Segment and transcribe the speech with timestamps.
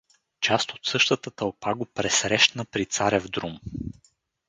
[0.39, 3.59] Част от същата тълпа го пресрещна при Царев друм.